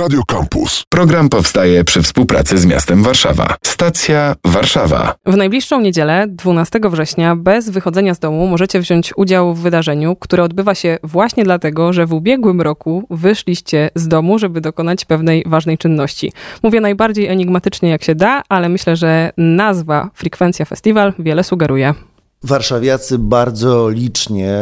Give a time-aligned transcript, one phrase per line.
[0.00, 0.84] Radio Campus.
[0.88, 3.56] Program powstaje przy współpracy z miastem Warszawa.
[3.62, 5.14] Stacja Warszawa.
[5.26, 10.42] W najbliższą niedzielę, 12 września, bez wychodzenia z domu możecie wziąć udział w wydarzeniu, które
[10.42, 15.78] odbywa się właśnie dlatego, że w ubiegłym roku wyszliście z domu, żeby dokonać pewnej ważnej
[15.78, 16.32] czynności.
[16.62, 21.94] Mówię najbardziej enigmatycznie jak się da, ale myślę, że nazwa Frekwencja Festiwal wiele sugeruje.
[22.44, 24.56] Warszawiacy bardzo licznie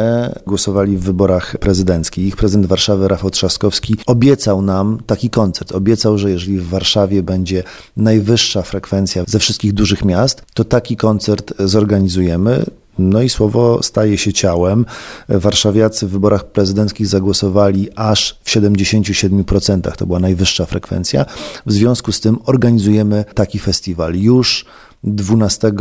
[0.47, 2.35] głosowali w wyborach prezydenckich.
[2.35, 5.71] Prezydent Warszawy Rafał Trzaskowski obiecał nam taki koncert.
[5.71, 7.63] Obiecał, że jeżeli w Warszawie będzie
[7.97, 12.65] najwyższa frekwencja ze wszystkich dużych miast, to taki koncert zorganizujemy.
[12.97, 14.85] No i słowo staje się ciałem.
[15.29, 19.91] Warszawiacy w wyborach prezydenckich zagłosowali aż w 77%.
[19.95, 21.25] To była najwyższa frekwencja.
[21.65, 24.15] W związku z tym organizujemy taki festiwal.
[24.15, 24.65] Już
[25.03, 25.71] 12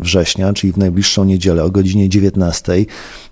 [0.00, 2.72] września, czyli w najbliższą niedzielę o godzinie 19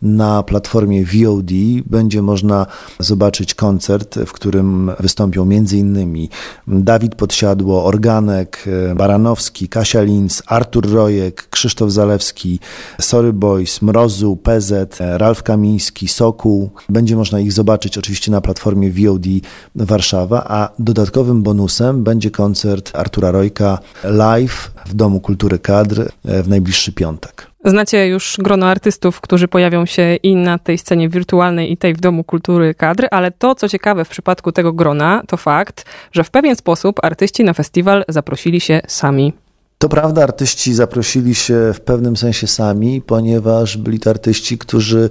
[0.03, 1.51] na platformie VOD
[1.87, 2.67] będzie można
[2.99, 6.29] zobaczyć koncert, w którym wystąpią m.in.
[6.67, 8.65] Dawid Podsiadło, Organek,
[8.97, 12.61] Baranowski, Kasia Linz, Artur Rojek, Krzysztof Zalewski,
[13.01, 16.71] Sorry Boys, Mrozu, PZ, Ralf Kamiński, Sokół.
[16.89, 19.27] Będzie można ich zobaczyć oczywiście na platformie VOD
[19.75, 25.30] Warszawa, a dodatkowym bonusem będzie koncert Artura Rojka live w Domu Kultury
[25.63, 27.47] Kadr w najbliższy piątek.
[27.65, 32.01] Znacie już grono artystów, którzy pojawią się i na tej scenie wirtualnej, i tej w
[32.01, 36.31] Domu Kultury Kadr, ale to, co ciekawe w przypadku tego grona, to fakt, że w
[36.31, 39.33] pewien sposób artyści na festiwal zaprosili się sami.
[39.81, 45.09] To prawda, artyści zaprosili się w pewnym sensie sami, ponieważ byli to artyści, którzy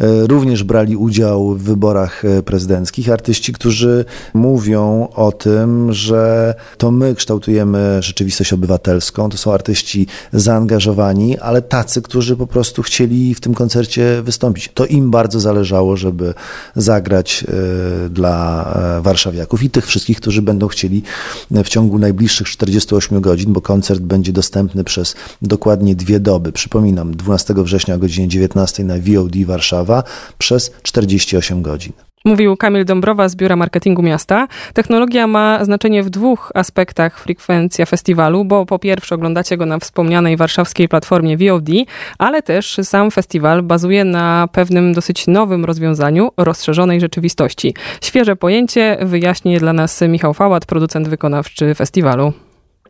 [0.00, 3.10] e, również brali udział w wyborach e, prezydenckich.
[3.10, 9.30] Artyści, którzy mówią o tym, że to my kształtujemy rzeczywistość obywatelską.
[9.30, 14.70] To są artyści zaangażowani, ale tacy, którzy po prostu chcieli w tym koncercie wystąpić.
[14.74, 16.34] To im bardzo zależało, żeby
[16.76, 18.42] zagrać e, dla
[19.00, 21.02] warszawiaków i tych wszystkich, którzy będą chcieli
[21.50, 26.52] w ciągu najbliższych 48 godzin, bo koncert będzie dostępny przez dokładnie dwie doby.
[26.52, 30.02] Przypominam, 12 września o godzinie 19 na VOD Warszawa
[30.38, 31.92] przez 48 godzin.
[32.24, 34.48] Mówił Kamil Dąbrowa z Biura Marketingu Miasta.
[34.74, 40.36] Technologia ma znaczenie w dwóch aspektach frekwencja festiwalu, bo po pierwsze oglądacie go na wspomnianej
[40.36, 41.68] warszawskiej platformie VOD,
[42.18, 47.74] ale też sam festiwal bazuje na pewnym dosyć nowym rozwiązaniu rozszerzonej rzeczywistości.
[48.02, 52.32] Świeże pojęcie wyjaśni dla nas Michał Fałat, producent wykonawczy festiwalu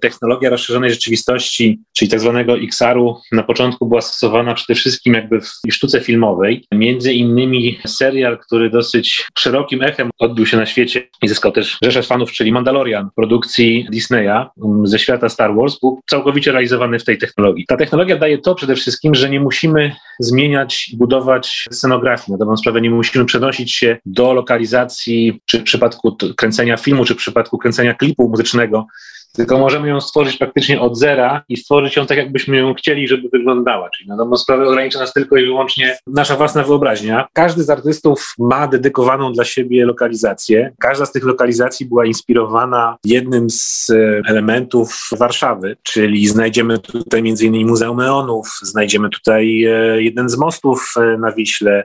[0.03, 5.73] technologia rozszerzonej rzeczywistości, czyli tak zwanego XR-u, na początku była stosowana przede wszystkim jakby w
[5.73, 6.65] sztuce filmowej.
[6.73, 12.03] Między innymi serial, który dosyć szerokim echem odbił się na świecie i zyskał też rzeszę
[12.03, 17.19] fanów, czyli Mandalorian produkcji Disneya um, ze świata Star Wars, był całkowicie realizowany w tej
[17.19, 17.65] technologii.
[17.69, 22.33] Ta technologia daje to przede wszystkim, że nie musimy zmieniać i budować scenografii.
[22.33, 27.15] Na dobrą sprawę nie musimy przenosić się do lokalizacji, czy w przypadku kręcenia filmu, czy
[27.15, 28.87] w przypadku kręcenia klipu muzycznego,
[29.33, 33.29] tylko możemy ją stworzyć praktycznie od zera i stworzyć ją tak, jakbyśmy ją chcieli, żeby
[33.29, 33.91] wyglądała.
[33.91, 37.27] Czyli na dobrą sprawę ogranicza nas tylko i wyłącznie nasza własna wyobraźnia.
[37.33, 40.73] Każdy z artystów ma dedykowaną dla siebie lokalizację.
[40.79, 47.65] Każda z tych lokalizacji była inspirowana jednym z e, elementów Warszawy, czyli znajdziemy tutaj innymi
[47.65, 51.85] Muzeum Neonów, znajdziemy tutaj e, jeden z mostów e, na Wiśle,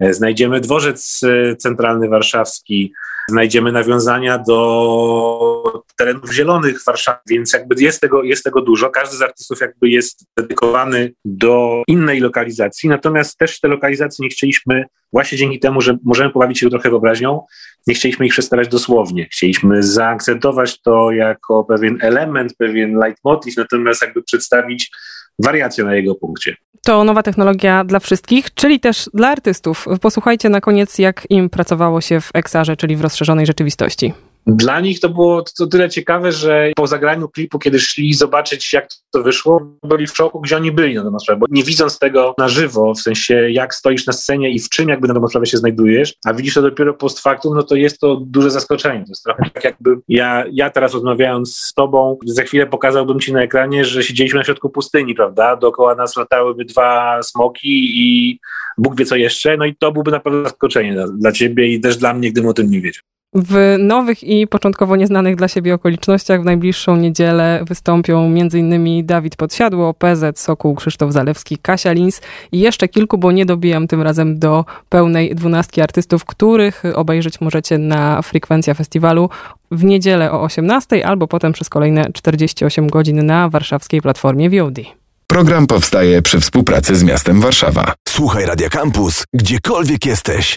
[0.00, 1.20] znajdziemy dworzec
[1.58, 2.92] centralny warszawski,
[3.28, 8.90] znajdziemy nawiązania do terenów zielonych w Warszawie, więc jakby jest tego, jest tego dużo.
[8.90, 14.84] Każdy z artystów jakby jest dedykowany do innej lokalizacji, natomiast też te lokalizacje nie chcieliśmy,
[15.12, 17.40] właśnie dzięki temu, że możemy pobawić się trochę wyobraźnią,
[17.86, 19.26] nie chcieliśmy ich przedstawiać dosłownie.
[19.30, 24.90] Chcieliśmy zaakcentować to jako pewien element, pewien leitmotiv, natomiast jakby przedstawić
[25.38, 26.56] wariację na jego punkcie.
[26.82, 29.86] To nowa technologia dla wszystkich, czyli też dla artystów.
[30.00, 34.12] Posłuchajcie na koniec, jak im pracowało się w XR, czyli w rozszerzonej rzeczywistości.
[34.48, 38.88] Dla nich to było to tyle ciekawe, że po zagraniu klipu, kiedy szli zobaczyć, jak
[39.10, 42.48] to wyszło, byli w szoku, gdzie oni byli na dobrą bo nie widząc tego na
[42.48, 46.14] żywo, w sensie jak stoisz na scenie i w czym jakby na dobrą się znajdujesz,
[46.24, 49.04] a widzisz to dopiero post factum, no to jest to duże zaskoczenie.
[49.04, 53.32] To jest trochę tak jakby ja, ja teraz rozmawiając z tobą, za chwilę pokazałbym ci
[53.32, 55.56] na ekranie, że siedzieliśmy na środku pustyni, prawda?
[55.56, 58.38] Dookoła nas latałyby dwa smoki i
[58.78, 61.80] Bóg wie co jeszcze, no i to byłby na pewno zaskoczenie dla, dla ciebie i
[61.80, 63.02] też dla mnie, gdybym o tym nie wiedział.
[63.34, 69.06] W nowych i początkowo nieznanych dla siebie okolicznościach w najbliższą niedzielę wystąpią m.in.
[69.06, 72.20] Dawid Podsiadło, PZ, Sokół, Krzysztof Zalewski, Kasia Lins
[72.52, 77.78] i jeszcze kilku, bo nie dobijam tym razem do pełnej dwunastki artystów, których obejrzeć możecie
[77.78, 79.30] na Frekwencja Festiwalu
[79.70, 84.78] w niedzielę o 18 albo potem przez kolejne 48 godzin na warszawskiej platformie VOD.
[85.26, 87.92] Program powstaje przy współpracy z miastem Warszawa.
[88.08, 90.56] Słuchaj Radio Campus, gdziekolwiek jesteś.